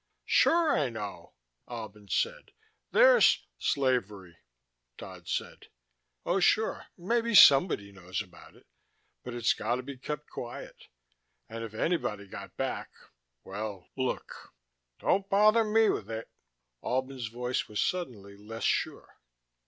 "Sure 0.25 0.75
I 0.75 0.89
know," 0.89 1.35
Albin 1.69 2.07
said. 2.07 2.53
"There's" 2.89 3.45
"Slavery," 3.59 4.35
Dodd 4.97 5.27
said. 5.27 5.67
"Oh, 6.25 6.39
sure, 6.39 6.87
maybe 6.97 7.35
somebody 7.35 7.91
knows 7.91 8.19
about 8.19 8.55
it, 8.55 8.65
but 9.23 9.35
it's 9.35 9.53
got 9.53 9.75
to 9.75 9.83
be 9.83 9.97
kept 9.99 10.27
quiet. 10.27 10.87
And 11.47 11.63
if 11.63 11.75
anybody 11.75 12.25
got 12.27 12.57
back 12.57 12.89
well, 13.43 13.89
look." 13.95 14.55
"Don't 14.97 15.29
bother 15.29 15.63
me 15.63 15.87
with 15.89 16.09
it." 16.09 16.31
Albin's 16.83 17.27
voice 17.27 17.67
was 17.67 17.79
suddenly 17.79 18.35
less 18.35 18.63
sure. 18.63 19.19